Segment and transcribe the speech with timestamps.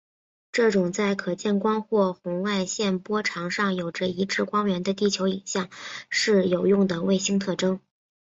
[0.51, 5.69] 这种在可见光或红外线波长上有着一致光源的地球影像
[6.09, 7.79] 是有用的卫星特征。